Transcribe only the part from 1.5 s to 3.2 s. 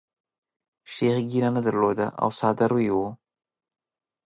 نه درلوده او ساده روی وو.